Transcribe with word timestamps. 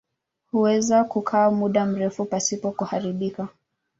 Huweza 0.51 1.03
kukaa 1.03 1.51
muda 1.51 1.85
mrefu 1.85 2.25
pasipo 2.25 2.71
kuharibika. 2.71 3.47